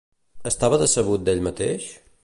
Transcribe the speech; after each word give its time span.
Estava 0.51 0.79
decebut 0.83 1.27
d'ell 1.29 1.47
mateix? 1.51 1.91